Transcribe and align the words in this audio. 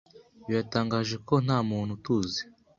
Biratangaje 0.45 1.15
ko 1.27 1.33
ntamuntu 1.45 1.91
utuzi. 1.97 2.41